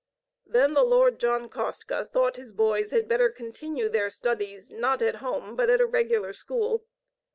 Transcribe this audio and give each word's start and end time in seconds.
Then 0.47 0.73
the 0.73 0.81
Lord 0.83 1.19
John 1.19 1.47
Kostka 1.47 2.05
thought 2.09 2.35
his 2.35 2.51
boys 2.51 2.89
had 2.89 3.07
better 3.07 3.29
continue 3.29 3.87
their 3.87 4.09
studies, 4.09 4.71
not 4.71 4.99
at 5.03 5.17
home, 5.17 5.55
but 5.55 5.69
at 5.69 5.79
a 5.79 5.85
regular 5.85 6.33
school. 6.33 6.87